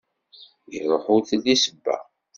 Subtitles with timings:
[0.77, 1.97] Iruḥ ur telli ssebba.